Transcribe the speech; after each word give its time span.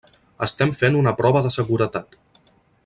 Estem 0.45 0.71
fent 0.79 0.97
una 1.03 1.13
prova 1.21 1.45
de 1.49 1.53
seguretat. 1.59 2.21